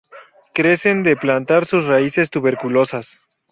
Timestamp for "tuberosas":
2.31-3.21